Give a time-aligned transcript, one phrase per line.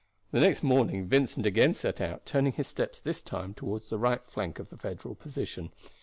[0.31, 4.25] The next morning Vincent again set out, turning his steps this time toward the right
[4.27, 5.71] flank of the Federal position.